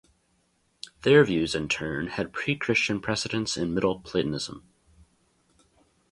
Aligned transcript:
Their 1.03 1.23
views 1.23 1.53
in 1.53 1.69
turn 1.69 2.07
had 2.07 2.33
pre-Christian 2.33 3.01
precedents 3.01 3.55
in 3.55 3.71
middle 3.71 3.99
Platonism. 3.99 4.67